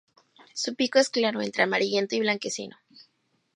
Su 0.55 0.73
pico 0.73 0.97
es 0.97 1.11
claro, 1.11 1.43
entre 1.43 1.61
amarillento 1.61 2.15
y 2.15 2.21
blanquecino. 2.21 2.75